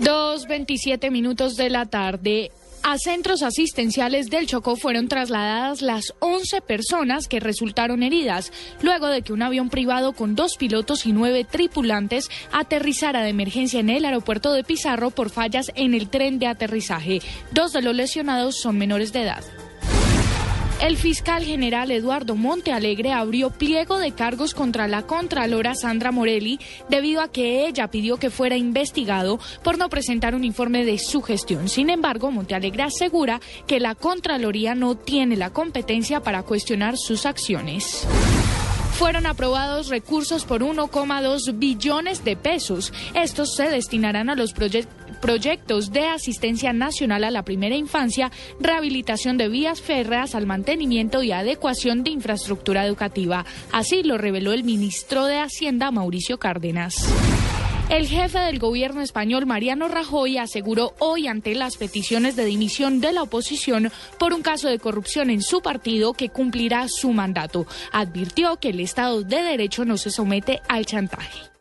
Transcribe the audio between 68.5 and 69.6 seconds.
que el Estado de